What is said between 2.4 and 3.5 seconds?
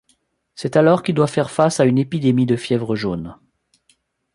de fièvre jaune.